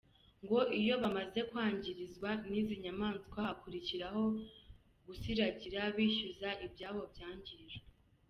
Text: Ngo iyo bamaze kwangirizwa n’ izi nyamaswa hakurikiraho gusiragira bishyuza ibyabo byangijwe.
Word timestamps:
Ngo 0.43 0.59
iyo 0.79 0.93
bamaze 1.01 1.39
kwangirizwa 1.49 2.29
n’ 2.47 2.51
izi 2.59 2.75
nyamaswa 2.83 3.39
hakurikiraho 3.47 4.23
gusiragira 5.05 5.81
bishyuza 5.95 6.49
ibyabo 6.65 7.01
byangijwe. 7.13 7.75